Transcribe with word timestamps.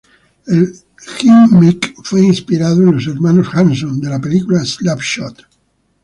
El 0.47 0.71
gimmick 1.19 1.93
fue 2.03 2.21
inspirado 2.25 2.81
en 2.81 2.91
los 2.95 3.05
Hermanos 3.05 3.49
Hanson, 3.53 4.01
de 4.01 4.09
la 4.09 4.19
película 4.19 4.65
Slap 4.65 4.99
Shot. 4.99 5.45